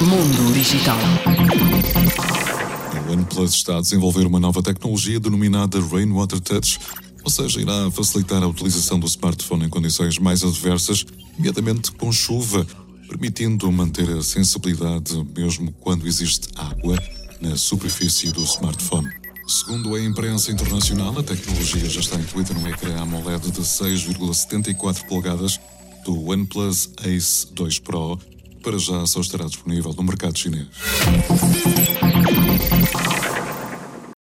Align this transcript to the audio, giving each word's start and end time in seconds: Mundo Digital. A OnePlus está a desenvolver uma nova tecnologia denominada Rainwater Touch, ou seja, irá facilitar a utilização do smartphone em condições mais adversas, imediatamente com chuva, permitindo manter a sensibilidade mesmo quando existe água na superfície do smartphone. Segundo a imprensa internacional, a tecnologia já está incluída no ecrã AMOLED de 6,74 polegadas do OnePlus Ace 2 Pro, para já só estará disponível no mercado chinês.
Mundo 0.00 0.52
Digital. 0.52 0.98
A 2.92 3.10
OnePlus 3.10 3.54
está 3.54 3.78
a 3.78 3.80
desenvolver 3.80 4.26
uma 4.26 4.40
nova 4.40 4.62
tecnologia 4.62 5.18
denominada 5.18 5.80
Rainwater 5.80 6.40
Touch, 6.40 6.78
ou 7.22 7.30
seja, 7.30 7.60
irá 7.60 7.90
facilitar 7.90 8.42
a 8.42 8.46
utilização 8.46 8.98
do 8.98 9.06
smartphone 9.06 9.66
em 9.66 9.68
condições 9.68 10.18
mais 10.18 10.42
adversas, 10.42 11.04
imediatamente 11.36 11.90
com 11.92 12.12
chuva, 12.12 12.66
permitindo 13.08 13.70
manter 13.72 14.08
a 14.10 14.22
sensibilidade 14.22 15.14
mesmo 15.36 15.72
quando 15.80 16.06
existe 16.06 16.48
água 16.56 16.96
na 17.40 17.56
superfície 17.56 18.30
do 18.30 18.42
smartphone. 18.44 19.08
Segundo 19.46 19.94
a 19.94 20.00
imprensa 20.00 20.50
internacional, 20.50 21.18
a 21.18 21.22
tecnologia 21.22 21.88
já 21.88 22.00
está 22.00 22.16
incluída 22.16 22.54
no 22.54 22.66
ecrã 22.66 22.98
AMOLED 23.00 23.50
de 23.50 23.60
6,74 23.60 25.06
polegadas 25.06 25.60
do 26.04 26.28
OnePlus 26.28 26.90
Ace 27.04 27.46
2 27.52 27.78
Pro, 27.80 28.18
para 28.64 28.78
já 28.78 29.06
só 29.06 29.20
estará 29.20 29.44
disponível 29.44 29.92
no 29.92 30.02
mercado 30.02 30.38
chinês. 30.38 30.66